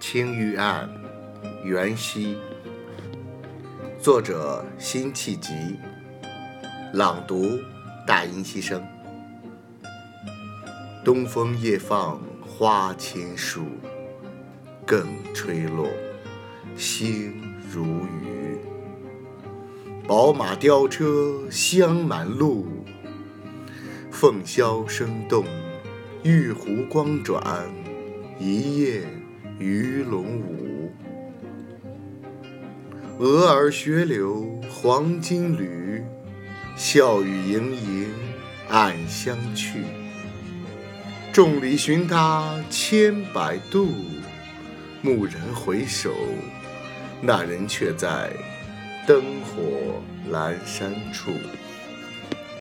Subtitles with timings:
[0.00, 0.88] 青玉案·
[1.64, 2.36] 元夕，
[4.00, 5.52] 作者：辛弃疾，
[6.92, 7.58] 朗读：
[8.06, 8.80] 大音希声。
[11.04, 13.66] 东风夜放花千树，
[14.86, 15.04] 更
[15.34, 15.88] 吹落，
[16.76, 17.34] 星
[17.70, 18.58] 如雨。
[20.06, 22.68] 宝马雕车香满路，
[24.12, 25.44] 凤箫声动，
[26.22, 27.42] 玉壶光转，
[28.38, 29.02] 一夜
[29.58, 30.92] 鱼龙舞。
[33.18, 36.00] 蛾儿雪柳黄金缕，
[36.76, 38.08] 笑语盈盈
[38.68, 39.80] 暗香去。
[41.32, 43.88] 众里寻他千百度，
[45.02, 46.14] 蓦然回首，
[47.20, 48.30] 那人却在
[49.08, 51.32] 灯火阑珊处。